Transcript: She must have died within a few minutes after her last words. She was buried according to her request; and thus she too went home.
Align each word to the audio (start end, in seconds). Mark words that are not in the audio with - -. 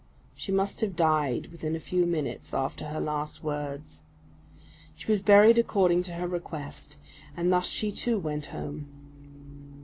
She 0.33 0.51
must 0.51 0.81
have 0.81 0.95
died 0.95 1.51
within 1.51 1.75
a 1.75 1.79
few 1.79 2.07
minutes 2.07 2.55
after 2.55 2.85
her 2.85 2.99
last 2.99 3.43
words. 3.43 4.01
She 4.95 5.05
was 5.11 5.21
buried 5.21 5.59
according 5.59 6.01
to 6.05 6.13
her 6.13 6.27
request; 6.27 6.97
and 7.37 7.53
thus 7.53 7.67
she 7.67 7.91
too 7.91 8.17
went 8.17 8.47
home. 8.47 8.87